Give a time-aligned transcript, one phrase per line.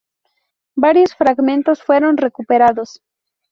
[0.75, 3.03] Varios fragmentos fueron recuperados.